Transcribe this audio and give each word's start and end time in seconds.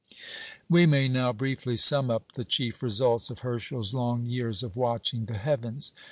We 0.67 0.87
may 0.87 1.07
now 1.09 1.31
briefly 1.31 1.75
sum 1.77 2.09
up 2.09 2.31
the 2.31 2.43
chief 2.43 2.81
results 2.81 3.29
of 3.29 3.41
Herschel's 3.41 3.93
long 3.93 4.25
years 4.25 4.63
of 4.63 4.75
"watching 4.75 5.25
the 5.25 5.37
heavens." 5.37 5.91